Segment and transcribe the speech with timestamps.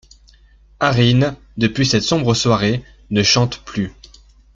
[0.79, 3.93] Areen, depuis cette sombre soirée, ne chante plus.